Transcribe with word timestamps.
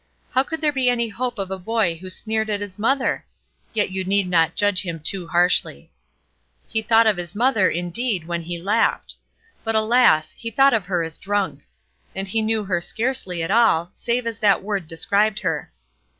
How 0.31 0.41
could 0.41 0.61
there 0.61 0.71
be 0.71 0.89
any 0.89 1.09
hope 1.09 1.37
of 1.37 1.51
a 1.51 1.59
boy 1.59 1.97
who 2.01 2.09
sneered 2.09 2.49
at 2.49 2.59
his 2.59 2.79
mother? 2.79 3.23
Yet 3.71 3.91
you 3.91 4.03
need 4.03 4.27
not 4.27 4.55
judge 4.55 4.81
him 4.81 4.99
too 4.99 5.27
harshly. 5.27 5.91
He 6.67 6.81
thought 6.81 7.05
of 7.05 7.17
his 7.17 7.35
mother, 7.35 7.69
indeed, 7.69 8.25
when 8.27 8.41
he 8.41 8.57
laughed; 8.59 9.13
but 9.63 9.75
alas! 9.75 10.31
he 10.31 10.49
thought 10.49 10.73
of 10.73 10.87
her 10.87 11.03
as 11.03 11.19
drunk. 11.19 11.61
And 12.15 12.27
he 12.27 12.41
knew 12.41 12.63
her 12.63 12.81
scarcely 12.81 13.43
at 13.43 13.51
all, 13.51 13.91
save 13.93 14.25
as 14.25 14.39
that 14.39 14.63
word 14.63 14.87
described 14.87 15.37
her. 15.41 15.71